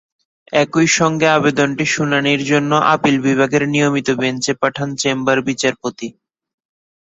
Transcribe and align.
একই 0.53 0.87
সঙ্গে 0.97 1.27
আবেদনটি 1.31 1.85
শুনানির 1.87 2.41
জন্য 2.45 2.71
আপিল 2.93 3.15
বিভাগের 3.25 3.63
নিয়মিত 3.73 4.07
বেঞ্চে 4.21 4.53
পাঠান 4.61 4.89
চেম্বার 5.01 5.37
বিচারপতি। 5.47 6.07